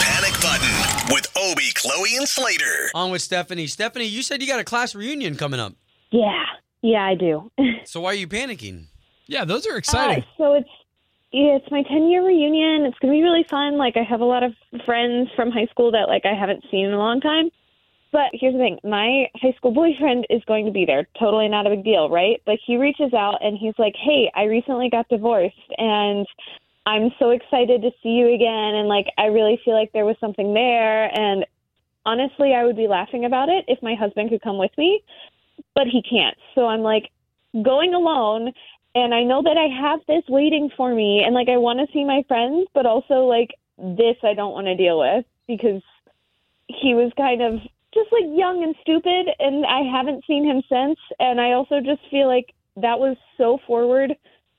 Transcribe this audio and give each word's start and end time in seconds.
Panic 0.00 0.34
button 0.40 1.14
with 1.14 1.26
Obie, 1.36 1.72
Chloe, 1.74 2.16
and 2.16 2.28
Slater. 2.28 2.90
On 2.94 3.10
with 3.10 3.22
Stephanie. 3.22 3.66
Stephanie, 3.66 4.04
you 4.06 4.22
said 4.22 4.40
you 4.42 4.48
got 4.48 4.60
a 4.60 4.64
class 4.64 4.94
reunion 4.94 5.36
coming 5.36 5.60
up. 5.60 5.74
Yeah, 6.10 6.44
yeah, 6.82 7.04
I 7.04 7.14
do. 7.14 7.50
So 7.84 8.02
why 8.02 8.10
are 8.10 8.14
you 8.14 8.28
panicking? 8.28 8.84
Yeah, 9.28 9.46
those 9.46 9.66
are 9.66 9.72
Uh, 9.74 9.78
exciting. 9.78 10.24
so 10.36 10.52
it's 10.54 10.68
yeah, 11.32 11.56
it's 11.56 11.70
my 11.70 11.82
10 11.82 12.08
year 12.08 12.24
reunion. 12.26 12.84
It's 12.84 12.98
gonna 12.98 13.14
be 13.14 13.22
really 13.22 13.44
fun. 13.48 13.78
Like 13.78 13.96
I 13.96 14.02
have 14.02 14.20
a 14.20 14.24
lot 14.26 14.42
of 14.42 14.52
friends 14.84 15.30
from 15.34 15.50
high 15.50 15.66
school 15.70 15.90
that 15.92 16.06
like 16.08 16.26
I 16.26 16.34
haven't 16.38 16.64
seen 16.70 16.84
in 16.86 16.92
a 16.92 16.98
long 16.98 17.20
time. 17.22 17.48
But 18.12 18.28
here's 18.32 18.52
the 18.54 18.58
thing: 18.58 18.78
my 18.84 19.26
high 19.36 19.52
school 19.56 19.72
boyfriend 19.72 20.26
is 20.30 20.42
going 20.46 20.64
to 20.66 20.72
be 20.72 20.84
there. 20.86 21.06
Totally 21.18 21.48
not 21.48 21.66
a 21.66 21.70
big 21.70 21.84
deal, 21.84 22.08
right? 22.10 22.42
But 22.46 22.58
he 22.66 22.76
reaches 22.76 23.12
out 23.14 23.38
and 23.42 23.56
he's 23.58 23.74
like, 23.78 23.94
"Hey, 23.96 24.30
I 24.34 24.44
recently 24.44 24.88
got 24.90 25.08
divorced, 25.08 25.56
and 25.78 26.26
I'm 26.88 27.10
so 27.18 27.30
excited 27.30 27.82
to 27.82 27.90
see 28.02 28.08
you 28.08 28.32
again. 28.34 28.74
And 28.74 28.88
like, 28.88 29.08
I 29.18 29.26
really 29.26 29.60
feel 29.62 29.74
like 29.74 29.92
there 29.92 30.06
was 30.06 30.16
something 30.20 30.54
there. 30.54 31.04
And 31.14 31.44
honestly, 32.06 32.54
I 32.54 32.64
would 32.64 32.76
be 32.76 32.88
laughing 32.88 33.26
about 33.26 33.50
it 33.50 33.66
if 33.68 33.82
my 33.82 33.94
husband 33.94 34.30
could 34.30 34.40
come 34.40 34.56
with 34.56 34.70
me, 34.78 35.04
but 35.74 35.86
he 35.86 36.02
can't. 36.02 36.38
So 36.54 36.64
I'm 36.66 36.80
like 36.80 37.10
going 37.62 37.92
alone 37.92 38.52
and 38.94 39.12
I 39.12 39.22
know 39.22 39.42
that 39.42 39.58
I 39.58 39.68
have 39.82 40.00
this 40.08 40.24
waiting 40.30 40.70
for 40.78 40.94
me 40.94 41.22
and 41.24 41.34
like 41.34 41.50
I 41.50 41.58
want 41.58 41.78
to 41.80 41.92
see 41.92 42.04
my 42.04 42.24
friends, 42.26 42.66
but 42.72 42.86
also 42.86 43.26
like 43.26 43.50
this 43.76 44.16
I 44.22 44.32
don't 44.32 44.54
want 44.54 44.66
to 44.66 44.76
deal 44.76 44.98
with 44.98 45.26
because 45.46 45.82
he 46.68 46.94
was 46.94 47.12
kind 47.18 47.42
of 47.42 47.60
just 47.92 48.10
like 48.12 48.24
young 48.32 48.62
and 48.62 48.74
stupid 48.80 49.28
and 49.38 49.66
I 49.66 49.82
haven't 49.82 50.24
seen 50.26 50.42
him 50.42 50.62
since 50.70 50.98
and 51.20 51.38
I 51.38 51.52
also 51.52 51.80
just 51.80 52.00
feel 52.10 52.28
like 52.28 52.54
that 52.76 52.98
was 52.98 53.18
so 53.36 53.58
forward. 53.66 54.16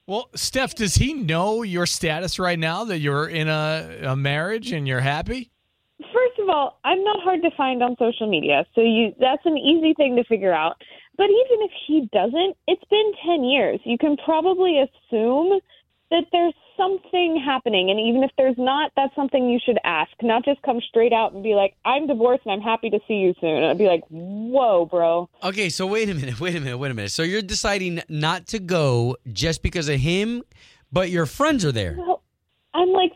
Well, 0.09 0.27
Steph, 0.33 0.73
does 0.73 0.95
he 0.95 1.13
know 1.13 1.61
your 1.61 1.85
status 1.85 2.39
right 2.39 2.57
now 2.57 2.83
that 2.85 2.97
you're 2.97 3.27
in 3.27 3.47
a, 3.47 3.99
a 4.01 4.15
marriage 4.15 4.71
and 4.71 4.87
you're 4.87 5.01
happy? 5.01 5.51
First 5.99 6.39
of 6.39 6.49
all, 6.49 6.79
I'm 6.83 7.03
not 7.03 7.21
hard 7.21 7.43
to 7.43 7.51
find 7.55 7.83
on 7.83 7.95
social 7.99 8.27
media, 8.27 8.65
so 8.73 8.81
you 8.81 9.13
that's 9.19 9.45
an 9.45 9.55
easy 9.55 9.93
thing 9.93 10.15
to 10.15 10.23
figure 10.23 10.51
out. 10.51 10.81
But 11.15 11.25
even 11.25 11.61
if 11.61 11.71
he 11.85 12.09
doesn't, 12.11 12.57
it's 12.67 12.83
been 12.89 13.11
10 13.23 13.43
years. 13.43 13.79
You 13.83 13.99
can 13.99 14.17
probably 14.17 14.79
assume 14.79 15.59
that 16.11 16.25
there's 16.31 16.53
something 16.75 17.41
happening 17.43 17.89
and 17.91 17.99
even 17.99 18.23
if 18.23 18.31
there's 18.37 18.57
not, 18.57 18.91
that's 18.95 19.13
something 19.15 19.49
you 19.49 19.59
should 19.63 19.77
ask, 19.83 20.11
not 20.21 20.45
just 20.45 20.61
come 20.61 20.79
straight 20.87 21.11
out 21.13 21.33
and 21.33 21.43
be 21.43 21.53
like, 21.53 21.75
"I'm 21.85 22.07
divorced 22.07 22.43
and 22.45 22.53
I'm 22.53 22.61
happy 22.61 22.89
to 22.89 22.99
see 23.07 23.15
you 23.15 23.33
soon." 23.41 23.55
And 23.57 23.65
I'd 23.65 23.77
be 23.77 23.87
like, 23.87 24.03
"Whoa, 24.09 24.85
bro." 24.85 25.29
Okay, 25.43 25.69
so 25.69 25.85
wait 25.85 26.09
a 26.09 26.13
minute, 26.13 26.39
wait 26.39 26.55
a 26.55 26.59
minute, 26.59 26.77
wait 26.77 26.91
a 26.91 26.93
minute. 26.93 27.11
So 27.11 27.23
you're 27.23 27.41
deciding 27.41 28.01
not 28.09 28.47
to 28.47 28.59
go 28.59 29.17
just 29.31 29.61
because 29.61 29.89
of 29.89 29.99
him, 29.99 30.43
but 30.91 31.09
your 31.09 31.25
friends 31.25 31.65
are 31.65 31.71
there. 31.71 31.95
Well, 31.97 32.23
I'm 32.73 32.89
like 32.89 33.11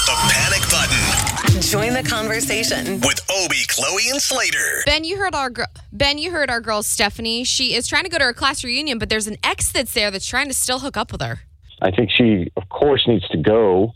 The 0.07 0.17
panic 0.33 0.63
button 0.71 1.61
Join 1.63 1.93
the 1.95 2.03
conversation. 2.09 3.01
with 3.01 3.21
Obie, 3.31 3.65
Chloe, 3.69 4.09
and 4.11 4.21
Slater. 4.21 4.83
Ben, 4.87 5.05
you 5.05 5.17
heard 5.17 5.35
our 5.35 5.49
gr- 5.51 5.63
Ben, 5.93 6.19
you 6.19 6.31
heard 6.31 6.51
our 6.51 6.61
girl 6.61 6.83
Stephanie. 6.83 7.45
She 7.45 7.75
is 7.75 7.87
trying 7.89 8.05
to 8.05 8.11
go 8.11 8.19
to 8.19 8.25
her 8.25 8.33
class 8.33 8.63
reunion, 8.65 8.99
but 8.99 9.09
there's 9.09 9.27
an 9.27 9.37
ex 9.45 9.71
that's 9.73 9.95
there 9.95 10.11
that's 10.11 10.27
trying 10.27 10.49
to 10.49 10.55
still 10.55 10.81
hook 10.81 10.97
up 10.97 11.13
with 11.13 11.21
her. 11.23 11.41
I 11.81 11.91
think 11.91 12.11
she, 12.17 12.51
of 12.57 12.69
course, 12.69 13.05
needs 13.07 13.27
to 13.29 13.39
go, 13.39 13.93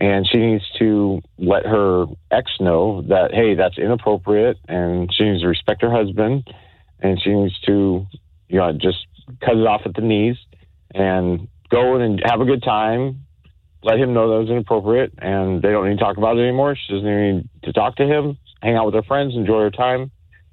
and 0.00 0.26
she 0.26 0.38
needs 0.38 0.64
to 0.78 1.20
let 1.38 1.66
her 1.66 2.06
ex 2.30 2.50
know 2.58 3.02
that 3.02 3.32
hey, 3.32 3.54
that's 3.54 3.76
inappropriate, 3.78 4.56
and 4.66 5.12
she 5.14 5.24
needs 5.24 5.42
to 5.42 5.48
respect 5.48 5.82
her 5.82 5.90
husband, 5.90 6.48
and 7.00 7.20
she 7.22 7.30
needs 7.30 7.58
to, 7.60 8.06
you 8.48 8.58
know, 8.58 8.72
just 8.72 9.06
cut 9.40 9.56
it 9.56 9.66
off 9.66 9.82
at 9.84 9.94
the 9.94 10.00
knees 10.00 10.36
and 10.94 11.48
go 11.68 11.96
in 11.96 12.02
and 12.02 12.22
have 12.24 12.40
a 12.40 12.46
good 12.46 12.62
time. 12.62 13.26
Let 13.82 13.98
him 13.98 14.12
know 14.12 14.30
that 14.30 14.40
was 14.40 14.50
inappropriate, 14.50 15.12
and 15.18 15.62
they 15.62 15.70
don't 15.70 15.88
need 15.88 15.98
to 15.98 16.04
talk 16.04 16.16
about 16.16 16.38
it 16.38 16.42
anymore. 16.42 16.76
She 16.76 16.94
doesn't 16.94 17.06
need 17.06 17.48
to 17.64 17.72
talk 17.72 17.96
to 17.96 18.06
him. 18.06 18.38
Hang 18.62 18.76
out 18.76 18.86
with 18.86 18.94
her 18.94 19.02
friends, 19.02 19.34
enjoy 19.34 19.60
her 19.60 19.70
time, 19.70 20.10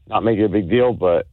not 0.07 0.23
make 0.23 0.39
it 0.39 0.45
a 0.45 0.49
big 0.49 0.69
deal. 0.69 0.93
But 0.93 1.27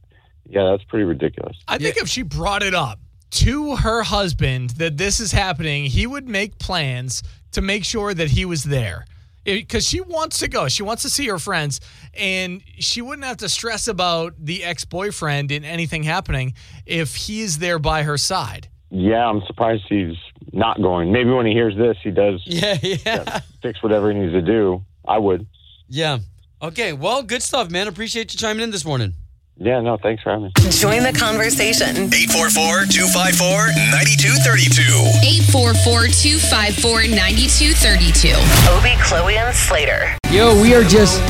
yeah, 0.45 0.71
that's 0.71 0.83
pretty 0.85 1.05
ridiculous. 1.05 1.57
I 1.67 1.77
think 1.77 1.97
if 1.97 2.07
she 2.07 2.21
brought 2.21 2.63
it 2.63 2.73
up 2.73 2.99
to 3.31 3.75
her 3.77 4.03
husband 4.03 4.71
that 4.71 4.97
this 4.97 5.19
is 5.19 5.31
happening, 5.31 5.85
he 5.85 6.07
would 6.07 6.27
make 6.27 6.57
plans 6.57 7.23
to 7.55 7.61
make 7.61 7.83
sure 7.83 8.13
that 8.13 8.29
he 8.29 8.45
was 8.45 8.63
there. 8.63 9.05
Because 9.43 9.85
she 9.87 10.01
wants 10.01 10.39
to 10.39 10.47
go. 10.47 10.67
She 10.69 10.81
wants 10.81 11.03
to 11.03 11.09
see 11.09 11.27
her 11.27 11.37
friends. 11.37 11.79
And 12.15 12.61
she 12.79 13.01
wouldn't 13.01 13.25
have 13.27 13.37
to 13.37 13.49
stress 13.49 13.87
about 13.87 14.33
the 14.39 14.63
ex 14.63 14.85
boyfriend 14.85 15.51
and 15.51 15.63
anything 15.65 16.01
happening 16.03 16.53
if 16.85 17.15
he's 17.15 17.59
there 17.59 17.77
by 17.77 18.03
her 18.03 18.17
side. 18.17 18.69
Yeah, 18.89 19.27
I'm 19.27 19.41
surprised 19.45 19.83
he's 19.89 20.15
not 20.53 20.81
going. 20.81 21.11
Maybe 21.11 21.29
when 21.31 21.45
he 21.45 21.51
hears 21.53 21.75
this, 21.77 21.97
he 22.03 22.11
does 22.11 22.41
Yeah, 22.45 22.77
yeah. 22.81 23.41
fix 23.61 23.83
whatever 23.83 24.11
he 24.11 24.17
needs 24.17 24.33
to 24.33 24.41
do. 24.41 24.83
I 25.07 25.17
would. 25.19 25.45
Yeah. 25.89 26.19
Okay, 26.61 26.93
well, 26.93 27.21
good 27.21 27.43
stuff, 27.43 27.69
man. 27.69 27.87
Appreciate 27.87 28.33
you 28.33 28.39
chiming 28.39 28.63
in 28.63 28.71
this 28.71 28.85
morning. 28.85 29.13
Yeah, 29.57 29.79
no, 29.79 29.95
thanks 29.97 30.21
for 30.21 30.31
having 30.31 30.45
me. 30.45 30.51
Join 30.69 31.03
the 31.03 31.13
conversation. 31.13 32.13
844 32.13 32.85
254 32.91 33.67
9232. 33.91 35.55
844-254-9232. 35.55 38.35
Obie, 38.77 38.95
Chloe, 39.01 39.37
and 39.37 39.55
Slater. 39.55 40.17
Yo, 40.29 40.61
we 40.61 40.75
are 40.75 40.83
just 40.83 41.21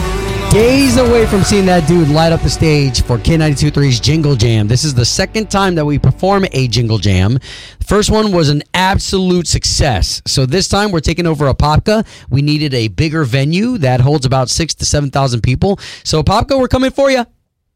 days 0.52 0.98
away 0.98 1.28
from 1.28 1.44
seeing 1.44 1.68
that 1.68 1.88
dude 1.88 2.10
light 2.10 2.32
up 2.32 2.42
the 2.42 2.50
stage 2.50 3.04
for 3.04 3.20
K92.3's 3.20 4.00
Jingle 4.00 4.36
Jam. 4.36 4.68
This 4.68 4.84
is 4.84 4.96
the 4.96 5.06
second 5.06 5.52
time 5.52 5.76
that 5.76 5.86
we 5.86 6.00
perform 6.00 6.46
a 6.52 6.68
Jingle 6.68 6.98
Jam. 6.98 7.34
The 7.34 7.86
first 7.86 8.10
one 8.10 8.32
was 8.32 8.50
an 8.50 8.64
absolute 8.74 9.46
success. 9.48 10.24
So 10.26 10.48
this 10.48 10.68
time 10.68 10.90
we're 10.92 11.00
taking 11.02 11.28
over 11.28 11.46
Apopka. 11.54 12.08
We 12.30 12.42
needed 12.42 12.74
a 12.74 12.88
bigger 12.88 13.24
venue 13.24 13.78
that 13.80 14.02
holds 14.02 14.26
about 14.26 14.50
six 14.50 14.74
to 14.76 14.86
7,000 14.86 15.42
people. 15.42 15.78
So 16.04 16.24
Apopka, 16.24 16.58
we're 16.60 16.70
coming 16.70 16.90
for 16.90 17.12
you. 17.12 17.26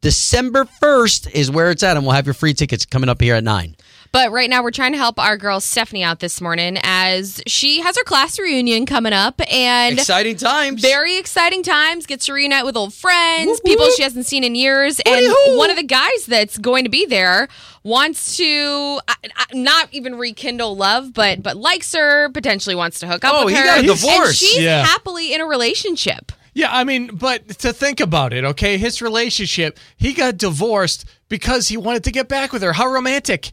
December 0.02 0.66
1st 0.82 1.32
is 1.32 1.52
where 1.52 1.72
it's 1.72 1.84
at, 1.84 1.98
and 1.98 2.06
we'll 2.06 2.16
have 2.16 2.26
your 2.26 2.34
free 2.34 2.54
tickets 2.54 2.86
coming 2.86 3.10
up 3.10 3.22
here 3.22 3.36
at 3.36 3.44
9. 3.44 3.76
But 4.12 4.32
right 4.32 4.50
now, 4.50 4.64
we're 4.64 4.72
trying 4.72 4.94
to 4.94 4.98
help 4.98 5.20
our 5.20 5.38
girl 5.38 5.60
Stephanie 5.60 6.02
out 6.04 6.20
this 6.20 6.42
morning 6.42 6.80
as 6.82 7.44
she 7.46 7.82
has 7.82 7.96
her 7.96 8.04
class 8.06 8.40
reunion 8.40 8.88
coming 8.88 9.14
up. 9.14 9.40
And 9.54 10.00
Exciting 10.00 10.36
times. 10.36 10.82
very 10.82 11.18
exciting 11.18 11.62
times. 11.62 12.08
Gets 12.08 12.26
to 12.26 12.34
reunite 12.34 12.66
with 12.66 12.76
old 12.76 12.92
friends, 12.94 13.60
people 13.60 13.86
she 13.92 14.02
hasn't 14.02 14.26
seen 14.26 14.44
in 14.44 14.56
years. 14.56 15.00
And 15.06 15.14
Woody-hoo. 15.28 15.58
one 15.60 15.70
of 15.70 15.76
the 15.76 15.84
guys 15.84 16.26
that's 16.26 16.58
going 16.58 16.86
to 16.86 16.90
be 16.90 17.06
there 17.06 17.50
wants 17.84 18.36
to 18.38 19.00
uh, 19.08 19.14
not 19.54 19.90
even 19.92 20.16
rekindle 20.16 20.76
love, 20.76 21.14
but 21.14 21.44
but 21.44 21.56
likes 21.56 21.94
her, 21.94 22.30
potentially 22.30 22.74
wants 22.74 23.00
to 23.02 23.08
hook 23.08 23.24
up 23.24 23.34
Oh, 23.36 23.46
with 23.46 23.54
he 23.54 23.60
her. 23.60 23.66
got 23.66 23.76
a 23.78 23.80
And 23.82 23.88
divorce. 23.90 24.38
she's 24.38 24.58
Yeah. 24.64 24.84
happily 24.86 25.34
in 25.36 25.42
a 25.42 25.46
relationship. 25.46 26.32
Yeah, 26.54 26.70
I 26.72 26.84
mean, 26.84 27.16
but 27.16 27.48
to 27.60 27.72
think 27.74 28.00
about 28.00 28.34
it, 28.34 28.44
okay, 28.44 28.78
his 28.78 29.02
relationship, 29.02 29.78
he 29.98 30.14
got 30.14 30.38
divorced 30.38 31.06
because 31.30 31.68
he 31.68 31.78
wanted 31.78 32.04
to 32.06 32.12
get 32.12 32.28
back 32.28 32.52
with 32.52 32.62
her. 32.64 32.74
How 32.74 32.88
romantic. 32.92 33.52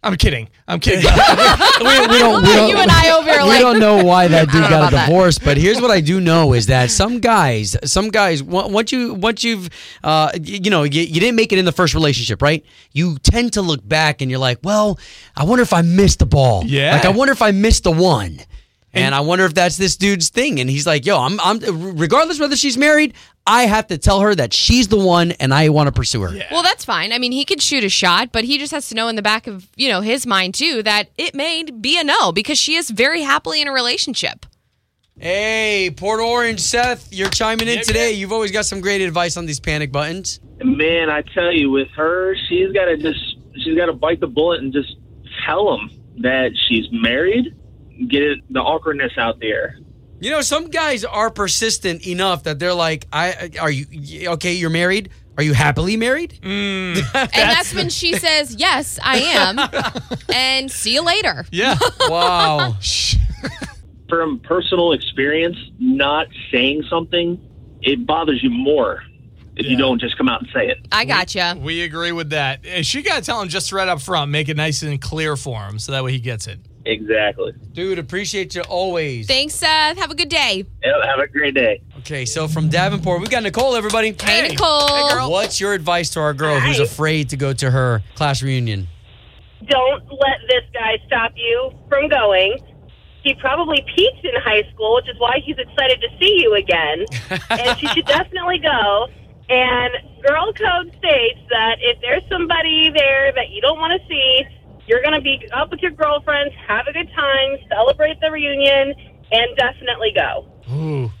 I'm 0.00 0.14
kidding. 0.16 0.48
I'm 0.68 0.78
kidding. 0.78 1.04
we, 1.80 1.86
we 2.06 2.18
don't, 2.20 2.42
we 2.42 2.52
don't, 2.52 2.68
you 2.68 2.76
and 2.76 2.88
I 2.88 3.10
over 3.18 3.32
we 3.42 3.48
like- 3.48 3.60
don't 3.60 3.80
know 3.80 4.04
why 4.04 4.28
that 4.34 4.46
dude 4.48 4.62
I 4.62 4.70
don't 4.70 4.70
know 4.70 4.76
got 4.76 4.78
about 4.78 4.92
a 4.92 4.96
that. 4.96 5.06
divorce, 5.06 5.38
but 5.40 5.56
here's 5.56 5.80
what 5.80 5.90
I 5.90 6.00
do 6.00 6.20
know 6.20 6.52
is 6.52 6.66
that 6.66 6.92
some 6.92 7.18
guys, 7.18 7.76
some 7.84 8.10
guys, 8.10 8.40
once 8.40 8.92
you 8.92 9.14
once 9.14 9.42
you've, 9.42 9.68
uh, 10.04 10.30
you 10.40 10.70
know, 10.70 10.84
you, 10.84 11.00
you 11.02 11.18
didn't 11.20 11.34
make 11.34 11.52
it 11.52 11.58
in 11.58 11.64
the 11.64 11.72
first 11.72 11.94
relationship, 11.94 12.42
right? 12.42 12.64
You 12.92 13.18
tend 13.18 13.54
to 13.54 13.62
look 13.62 13.86
back 13.86 14.20
and 14.22 14.30
you're 14.30 14.38
like, 14.38 14.60
well, 14.62 15.00
I 15.36 15.42
wonder 15.44 15.62
if 15.62 15.72
I 15.72 15.82
missed 15.82 16.20
the 16.20 16.26
ball. 16.26 16.62
Yeah. 16.64 16.92
like 16.92 17.04
I 17.04 17.10
wonder 17.10 17.32
if 17.32 17.42
I 17.42 17.50
missed 17.50 17.82
the 17.82 17.90
one. 17.92 18.38
And 18.94 19.14
I 19.14 19.20
wonder 19.20 19.44
if 19.44 19.54
that's 19.54 19.76
this 19.76 19.96
dude's 19.96 20.30
thing. 20.30 20.60
And 20.60 20.68
he's 20.68 20.86
like, 20.86 21.04
yo, 21.06 21.20
I'm, 21.20 21.38
I'm, 21.40 21.58
regardless 21.96 22.40
whether 22.40 22.56
she's 22.56 22.76
married, 22.78 23.14
I 23.46 23.62
have 23.66 23.86
to 23.88 23.98
tell 23.98 24.20
her 24.20 24.34
that 24.34 24.52
she's 24.54 24.88
the 24.88 24.98
one 24.98 25.32
and 25.32 25.52
I 25.54 25.68
want 25.68 25.86
to 25.88 25.92
pursue 25.92 26.22
her. 26.22 26.30
Well, 26.50 26.62
that's 26.62 26.84
fine. 26.84 27.12
I 27.12 27.18
mean, 27.18 27.30
he 27.32 27.44
could 27.44 27.60
shoot 27.62 27.84
a 27.84 27.88
shot, 27.90 28.32
but 28.32 28.44
he 28.44 28.58
just 28.58 28.72
has 28.72 28.88
to 28.88 28.94
know 28.94 29.08
in 29.08 29.14
the 29.16 29.22
back 29.22 29.46
of, 29.46 29.68
you 29.76 29.88
know, 29.88 30.00
his 30.00 30.26
mind 30.26 30.54
too 30.54 30.82
that 30.84 31.10
it 31.18 31.34
may 31.34 31.62
be 31.64 31.98
a 32.00 32.04
no 32.04 32.32
because 32.32 32.58
she 32.58 32.74
is 32.76 32.90
very 32.90 33.22
happily 33.22 33.60
in 33.62 33.68
a 33.68 33.72
relationship. 33.72 34.46
Hey, 35.18 35.90
Port 35.96 36.20
Orange, 36.20 36.60
Seth, 36.60 37.12
you're 37.12 37.28
chiming 37.30 37.66
in 37.68 37.78
Yeah, 37.78 37.82
today. 37.82 38.10
yeah. 38.10 38.16
You've 38.16 38.32
always 38.32 38.52
got 38.52 38.66
some 38.66 38.80
great 38.80 39.00
advice 39.00 39.36
on 39.36 39.46
these 39.46 39.58
panic 39.60 39.90
buttons. 39.92 40.40
Man, 40.62 41.10
I 41.10 41.22
tell 41.22 41.52
you, 41.52 41.70
with 41.70 41.88
her, 41.96 42.36
she's 42.48 42.72
got 42.72 42.84
to 42.86 42.96
just 42.96 43.18
she's 43.64 43.76
got 43.76 43.86
to 43.86 43.92
bite 43.92 44.20
the 44.20 44.26
bullet 44.28 44.60
and 44.62 44.72
just 44.72 44.96
tell 45.44 45.74
him 45.76 45.90
that 46.18 46.50
she's 46.68 46.86
married. 46.92 47.54
Get 48.06 48.22
it, 48.22 48.38
the 48.52 48.60
awkwardness 48.60 49.12
out 49.18 49.40
there. 49.40 49.78
You 50.20 50.30
know, 50.30 50.40
some 50.40 50.68
guys 50.68 51.04
are 51.04 51.30
persistent 51.30 52.06
enough 52.06 52.44
that 52.44 52.58
they're 52.58 52.74
like, 52.74 53.06
"I 53.12 53.50
are 53.60 53.70
you 53.70 53.86
okay? 54.30 54.52
You're 54.54 54.70
married? 54.70 55.10
Are 55.36 55.42
you 55.44 55.52
happily 55.54 55.96
married?" 55.96 56.38
Mm. 56.42 56.96
And 57.14 57.30
that's 57.32 57.72
when 57.74 57.88
she 57.88 58.12
says, 58.18 58.54
Yes, 58.58 58.98
I 59.02 59.18
am. 59.18 59.58
and 60.34 60.70
see 60.70 60.94
you 60.94 61.02
later. 61.04 61.44
yeah. 61.50 61.76
Wow. 62.08 62.74
From 64.08 64.40
personal 64.40 64.92
experience, 64.92 65.56
not 65.78 66.28
saying 66.50 66.82
something, 66.88 67.38
it 67.82 68.06
bothers 68.06 68.42
you 68.42 68.48
more 68.48 69.02
if 69.56 69.66
you 69.66 69.76
don't 69.76 70.00
just 70.00 70.16
come 70.16 70.28
out 70.30 70.40
and 70.40 70.48
say 70.54 70.68
it. 70.68 70.78
I 70.90 71.04
gotcha. 71.04 71.58
We 71.60 71.82
agree 71.82 72.12
with 72.12 72.30
that. 72.30 72.60
She 72.86 73.02
got 73.02 73.16
to 73.16 73.22
tell 73.22 73.42
him 73.42 73.48
just 73.48 73.70
right 73.70 73.86
up 73.88 74.00
front, 74.00 74.30
make 74.30 74.48
it 74.48 74.56
nice 74.56 74.82
and 74.82 74.98
clear 75.00 75.36
for 75.36 75.60
him 75.66 75.78
so 75.78 75.92
that 75.92 76.02
way 76.04 76.12
he 76.12 76.20
gets 76.20 76.46
it. 76.46 76.58
Exactly. 76.88 77.52
Dude, 77.72 77.98
appreciate 77.98 78.54
you 78.54 78.62
always. 78.62 79.26
Thanks, 79.26 79.54
Seth. 79.54 79.98
Have 79.98 80.10
a 80.10 80.14
good 80.14 80.30
day. 80.30 80.64
Yeah, 80.82 81.04
Have 81.04 81.18
a 81.18 81.28
great 81.28 81.52
day. 81.54 81.82
Okay, 81.98 82.24
so 82.24 82.48
from 82.48 82.70
Davenport, 82.70 83.20
we've 83.20 83.28
got 83.28 83.42
Nicole, 83.42 83.76
everybody. 83.76 84.16
Hey, 84.18 84.48
Nicole. 84.48 85.30
What's 85.30 85.60
your 85.60 85.74
advice 85.74 86.08
to 86.10 86.20
our 86.20 86.32
girl 86.32 86.58
who's 86.58 86.78
Hi. 86.78 86.84
afraid 86.84 87.28
to 87.28 87.36
go 87.36 87.52
to 87.52 87.70
her 87.70 88.02
class 88.14 88.42
reunion? 88.42 88.88
Don't 89.66 90.02
let 90.10 90.38
this 90.48 90.64
guy 90.72 90.96
stop 91.06 91.32
you 91.36 91.72
from 91.90 92.08
going. 92.08 92.56
He 93.22 93.34
probably 93.34 93.84
peaked 93.94 94.24
in 94.24 94.40
high 94.40 94.62
school, 94.72 94.94
which 94.94 95.10
is 95.10 95.18
why 95.18 95.40
he's 95.44 95.58
excited 95.58 96.00
to 96.00 96.08
see 96.18 96.38
you 96.40 96.54
again. 96.54 97.04
and 97.50 97.78
she 97.78 97.86
should 97.88 98.06
definitely 98.06 98.60
go. 98.60 99.08
And 99.50 99.92
girl 100.26 100.54
code 100.54 100.94
states 100.96 101.40
that 101.50 101.76
if 101.80 102.00
there's 102.00 102.22
somebody 102.30 102.90
there 102.94 103.32
that 103.34 103.50
you 103.50 103.60
don't 103.60 103.78
want 103.78 104.00
to 104.00 104.08
see, 104.08 104.44
you're 104.88 105.02
going 105.02 105.14
to 105.14 105.20
be 105.20 105.38
up 105.52 105.70
with 105.70 105.80
your 105.80 105.92
girlfriends, 105.92 106.54
have 106.66 106.86
a 106.86 106.92
good 106.92 107.08
time, 107.14 107.58
celebrate 107.68 108.18
the 108.20 108.30
reunion, 108.30 108.94
and 109.30 109.56
definitely 109.56 110.12
go. 110.16 110.46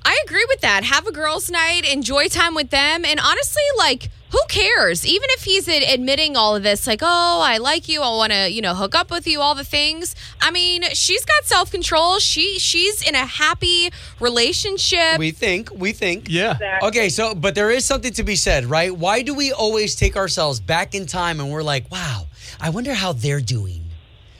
I 0.04 0.18
agree 0.26 0.44
with 0.48 0.60
that. 0.60 0.84
Have 0.84 1.06
a 1.06 1.12
girls' 1.12 1.50
night, 1.50 1.90
enjoy 1.90 2.28
time 2.28 2.54
with 2.54 2.70
them, 2.70 3.04
and 3.04 3.20
honestly, 3.20 3.62
like, 3.76 4.10
who 4.30 4.40
cares? 4.48 5.06
Even 5.06 5.28
if 5.32 5.44
he's 5.44 5.68
admitting 5.68 6.36
all 6.36 6.54
of 6.54 6.62
this, 6.62 6.86
like, 6.86 7.00
oh, 7.02 7.40
I 7.42 7.58
like 7.58 7.88
you, 7.88 8.02
I 8.02 8.08
want 8.10 8.32
to, 8.32 8.50
you 8.50 8.60
know, 8.60 8.74
hook 8.74 8.94
up 8.94 9.10
with 9.10 9.26
you, 9.26 9.40
all 9.40 9.54
the 9.54 9.64
things. 9.64 10.14
I 10.40 10.50
mean, 10.50 10.82
she's 10.92 11.24
got 11.24 11.44
self 11.44 11.70
control. 11.70 12.18
She 12.18 12.58
she's 12.58 13.06
in 13.06 13.14
a 13.14 13.24
happy 13.24 13.90
relationship. 14.20 15.18
We 15.18 15.30
think, 15.30 15.70
we 15.74 15.92
think. 15.92 16.26
Yeah. 16.28 16.52
Exactly. 16.52 16.88
Okay, 16.88 17.08
so 17.08 17.34
but 17.34 17.54
there 17.54 17.70
is 17.70 17.84
something 17.84 18.12
to 18.14 18.22
be 18.22 18.36
said, 18.36 18.66
right? 18.66 18.94
Why 18.94 19.22
do 19.22 19.34
we 19.34 19.52
always 19.52 19.94
take 19.96 20.16
ourselves 20.16 20.60
back 20.60 20.94
in 20.94 21.06
time 21.06 21.40
and 21.40 21.50
we're 21.50 21.62
like, 21.62 21.90
"Wow, 21.90 22.26
I 22.60 22.70
wonder 22.70 22.94
how 22.94 23.12
they're 23.12 23.40
doing. 23.40 23.82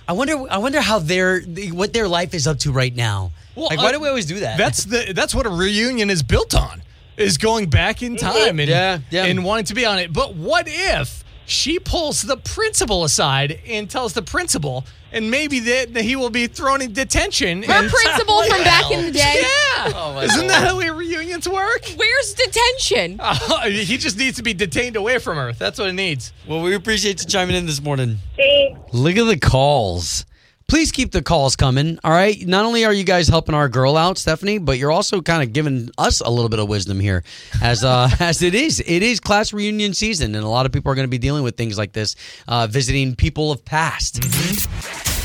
I 0.07 0.13
wonder 0.13 0.45
I 0.51 0.59
wonder 0.59 0.81
how 0.81 0.99
they're 0.99 1.41
what 1.73 1.93
their 1.93 2.09
life 2.09 2.35
is 2.35 2.47
up 2.47 2.59
to 2.61 2.73
right 2.73 2.95
now." 2.95 3.31
Well, 3.55 3.69
like 3.71 3.79
why 3.79 3.89
uh, 3.89 3.93
do 3.93 4.01
we 4.01 4.09
always 4.09 4.27
do 4.27 4.41
that? 4.41 4.59
That's 4.59 4.85
the 4.85 5.13
that's 5.15 5.35
what 5.35 5.47
a 5.47 5.51
reunion 5.51 6.11
is 6.11 6.23
built 6.23 6.55
on. 6.55 6.83
Is 7.19 7.39
going 7.39 7.69
back 7.69 8.03
in 8.03 8.17
mm-hmm. 8.17 8.27
time 8.27 8.61
and 8.61 8.69
Yeah, 8.69 8.99
yeah. 9.11 9.25
and 9.25 9.45
wanting 9.45 9.67
to 9.67 9.75
be 9.75 9.85
on 9.85 9.99
it. 9.99 10.13
But 10.13 10.35
what 10.35 10.67
if 10.69 11.25
she 11.49 11.79
pulls 11.79 12.23
the 12.23 12.37
principal 12.37 13.05
aside 13.05 13.61
and 13.67 13.89
tells 13.89 14.13
the 14.13 14.23
principal, 14.23 14.85
and 15.13 15.31
maybe 15.31 15.61
that 15.61 15.95
that 15.95 16.03
he 16.03 16.15
will 16.15 16.31
be 16.31 16.47
thrown 16.47 16.83
in 16.83 16.93
detention. 16.93 17.63
Her 17.63 17.73
and- 17.73 17.91
principal 17.91 18.43
from 18.45 18.63
back 18.65 18.91
in 18.91 19.07
the 19.07 19.13
day. 19.13 19.41
Yeah. 19.41 19.93
Oh, 19.95 20.21
Isn't 20.21 20.39
Lord. 20.41 20.51
that 20.51 20.69
how 20.69 20.79
reunions 20.79 21.49
work? 21.49 21.87
Where's 21.97 22.35
detention? 22.35 23.19
he 23.65 23.97
just 23.97 24.19
needs 24.19 24.37
to 24.37 24.43
be 24.43 24.53
detained 24.53 24.97
away 24.97 25.19
from 25.19 25.37
her. 25.37 25.53
That's 25.53 25.79
what 25.79 25.89
it 25.89 25.95
needs. 25.95 26.33
well, 26.47 26.61
we 26.61 26.75
appreciate 26.75 27.21
you 27.23 27.27
chiming 27.27 27.57
in 27.57 27.67
this 27.67 27.81
morning. 27.81 28.19
Thanks. 28.37 28.93
Look 28.93 29.17
at 29.17 29.25
the 29.25 29.39
calls. 29.39 30.27
Please 30.69 30.93
keep 30.93 31.13
the 31.13 31.23
calls 31.23 31.57
coming. 31.57 31.99
All 32.05 32.11
right. 32.11 32.47
Not 32.47 32.67
only 32.67 32.85
are 32.85 32.93
you 32.93 33.03
guys 33.03 33.27
helping 33.27 33.55
our 33.55 33.71
girl 33.71 33.97
out, 33.97 34.19
Stephanie, 34.19 34.59
but 34.59 34.77
you're 34.77 34.93
also 34.93 35.23
kind 35.23 35.43
of 35.43 35.55
giving 35.55 35.89
us 35.97 36.21
a 36.21 36.29
little 36.29 36.51
bit 36.51 36.59
of 36.59 36.69
wisdom 36.69 37.01
here, 37.01 37.25
as 37.63 37.85
uh, 37.85 38.11
as 38.21 38.43
it 38.43 38.55
is. 38.55 38.81
It 38.87 39.03
is 39.03 39.19
class 39.19 39.55
reunion 39.55 39.95
season, 39.95 40.35
and 40.35 40.45
a 40.45 40.49
lot 40.49 40.67
of 40.67 40.73
people 40.73 40.93
are 40.93 40.95
going 40.95 41.07
to 41.07 41.11
be 41.11 41.19
dealing 41.19 41.43
with 41.43 41.57
things 41.57 41.79
like 41.79 41.95
this, 41.95 42.17
uh, 42.49 42.67
visiting 42.67 43.17
people 43.17 43.51
of 43.51 43.65
past. 43.65 44.23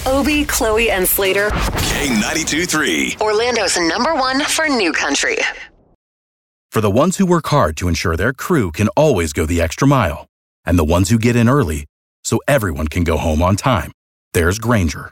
Obie, 0.08 0.46
Chloe, 0.46 0.90
and 0.90 1.08
Slater, 1.08 1.50
K92 1.50 2.68
3. 2.68 3.18
Orlando's 3.22 3.78
number 3.78 4.16
one 4.16 4.42
for 4.42 4.68
new 4.68 4.94
country. 4.94 5.38
For 6.72 6.82
the 6.82 6.90
ones 6.90 7.18
who 7.18 7.26
work 7.26 7.48
hard 7.48 7.78
to 7.78 7.88
ensure 7.88 8.16
their 8.18 8.34
crew 8.34 8.72
can 8.72 8.88
always 8.96 9.32
go 9.34 9.46
the 9.46 9.62
extra 9.62 9.88
mile, 9.88 10.26
and 10.66 10.80
the 10.80 10.84
ones 10.84 11.10
who 11.10 11.20
get 11.20 11.36
in 11.36 11.48
early 11.50 11.86
so 12.24 12.40
everyone 12.48 12.88
can 12.88 13.04
go 13.04 13.18
home 13.18 13.42
on 13.42 13.56
time, 13.56 13.92
there's 14.34 14.58
Grainger, 14.58 15.12